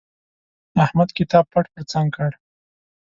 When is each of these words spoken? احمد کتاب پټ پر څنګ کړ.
احمد 0.83 1.09
کتاب 1.17 1.45
پټ 1.53 1.65
پر 1.73 1.83
څنګ 1.91 2.07
کړ. 2.15 2.31